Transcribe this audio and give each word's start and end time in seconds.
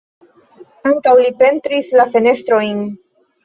Ankaŭ 0.93 1.13
li 1.21 1.31
pentris 1.43 1.95
la 2.01 2.09
fenestrojn. 2.17 2.85